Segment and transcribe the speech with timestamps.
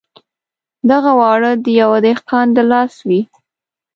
[0.89, 3.21] دغه واړه د یوه دهقان د لاس وې.